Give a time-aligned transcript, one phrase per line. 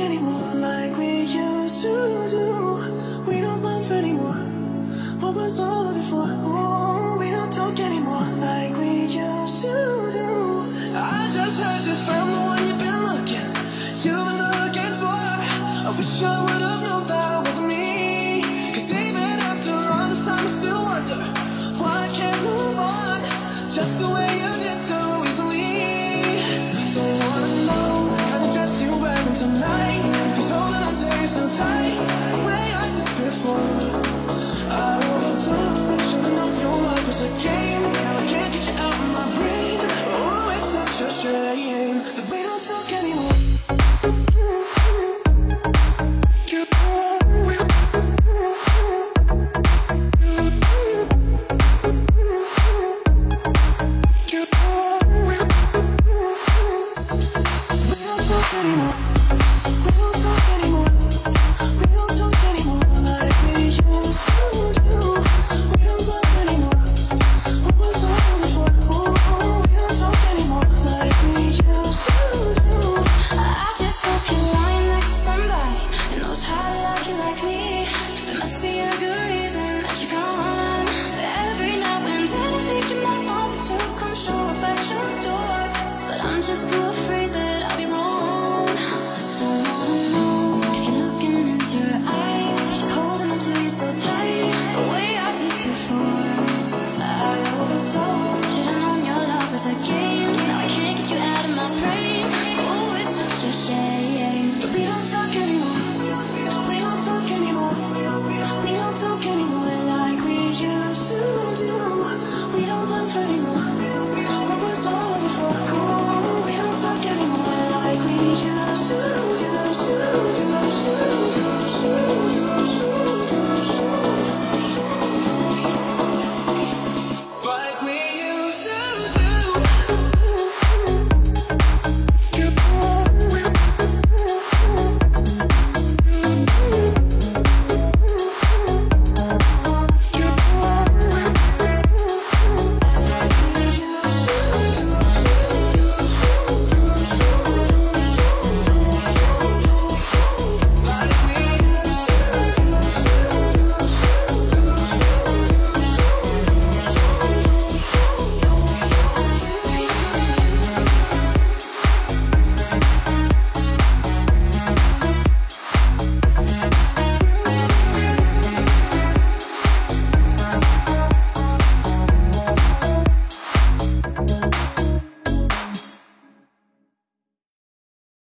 [0.00, 2.46] anymore like we used to do.
[3.28, 4.42] We don't love anymore.
[5.20, 6.26] What was all of it for?
[6.26, 9.74] Ooh, we don't talk anymore like we used to
[10.18, 10.30] do.
[10.96, 13.48] I just heard you found the one you've been looking,
[14.04, 15.20] you've been looking for.
[15.88, 18.42] I wish I would have known that wasn't me.
[18.74, 21.20] Cause even after all this time, I still wonder
[21.80, 23.20] why I can't move on
[23.76, 24.29] just the way
[41.22, 43.30] shame that we don't talk anymore.
[58.52, 59.49] Anymore.
[86.70, 87.19] too afraid.